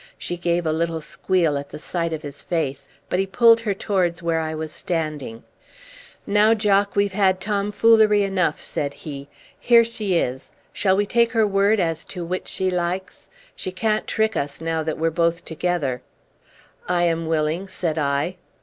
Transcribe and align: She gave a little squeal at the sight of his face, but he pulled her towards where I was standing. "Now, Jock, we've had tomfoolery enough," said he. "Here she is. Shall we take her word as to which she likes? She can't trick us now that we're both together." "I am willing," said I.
She 0.17 0.35
gave 0.35 0.65
a 0.65 0.71
little 0.73 0.99
squeal 0.99 1.59
at 1.59 1.69
the 1.69 1.77
sight 1.77 2.11
of 2.11 2.23
his 2.23 2.41
face, 2.41 2.89
but 3.07 3.19
he 3.19 3.27
pulled 3.27 3.59
her 3.59 3.75
towards 3.75 4.23
where 4.23 4.39
I 4.39 4.55
was 4.55 4.71
standing. 4.71 5.43
"Now, 6.25 6.55
Jock, 6.55 6.95
we've 6.95 7.13
had 7.13 7.39
tomfoolery 7.39 8.23
enough," 8.23 8.59
said 8.59 8.95
he. 8.95 9.27
"Here 9.59 9.83
she 9.83 10.17
is. 10.17 10.53
Shall 10.73 10.97
we 10.97 11.05
take 11.05 11.33
her 11.33 11.45
word 11.45 11.79
as 11.79 12.03
to 12.05 12.25
which 12.25 12.47
she 12.47 12.71
likes? 12.71 13.27
She 13.55 13.71
can't 13.71 14.07
trick 14.07 14.35
us 14.35 14.59
now 14.59 14.81
that 14.81 14.97
we're 14.97 15.11
both 15.11 15.45
together." 15.45 16.01
"I 16.87 17.03
am 17.03 17.27
willing," 17.27 17.67
said 17.67 17.99
I. 17.99 18.37